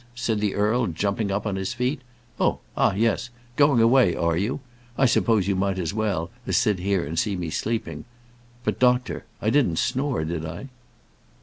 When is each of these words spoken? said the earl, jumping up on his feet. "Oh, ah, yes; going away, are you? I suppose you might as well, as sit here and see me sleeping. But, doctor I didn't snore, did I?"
said 0.15 0.39
the 0.39 0.55
earl, 0.55 0.87
jumping 0.87 1.29
up 1.29 1.45
on 1.45 1.55
his 1.57 1.75
feet. 1.75 2.01
"Oh, 2.39 2.57
ah, 2.75 2.91
yes; 2.95 3.29
going 3.55 3.79
away, 3.79 4.15
are 4.15 4.35
you? 4.35 4.59
I 4.97 5.05
suppose 5.05 5.47
you 5.47 5.55
might 5.55 5.77
as 5.77 5.93
well, 5.93 6.31
as 6.47 6.57
sit 6.57 6.79
here 6.79 7.05
and 7.05 7.19
see 7.19 7.35
me 7.35 7.51
sleeping. 7.51 8.05
But, 8.63 8.79
doctor 8.79 9.25
I 9.43 9.51
didn't 9.51 9.77
snore, 9.77 10.25
did 10.25 10.43
I?" 10.43 10.69